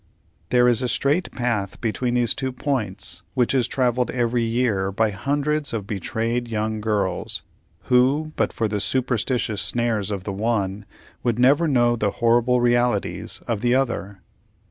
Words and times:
There 0.49 0.67
is 0.67 0.81
a 0.81 0.87
straight 0.87 1.31
path 1.31 1.79
between 1.79 2.15
these 2.15 2.33
two 2.33 2.51
points 2.51 3.21
which 3.35 3.53
is 3.53 3.67
travelled 3.67 4.09
every 4.09 4.41
year 4.41 4.91
by 4.91 5.11
hundreds 5.11 5.73
of 5.73 5.85
betrayed 5.85 6.47
young 6.47 6.81
girls, 6.81 7.43
who, 7.83 8.31
but 8.35 8.51
for 8.51 8.67
the 8.67 8.79
superstitious 8.79 9.61
snares 9.61 10.09
of 10.09 10.23
the 10.23 10.33
one, 10.33 10.87
would 11.21 11.37
never 11.37 11.67
know 11.67 11.95
the 11.95 12.13
horrible 12.17 12.59
realities 12.61 13.41
of 13.47 13.61
the 13.61 13.75
other. 13.75 14.21